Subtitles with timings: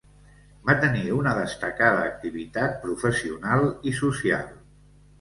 [0.69, 4.53] Va tenir una destacada activitat professional i social.